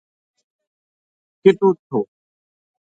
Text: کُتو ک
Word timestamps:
کُتو 1.41 1.69
ک 1.87 1.89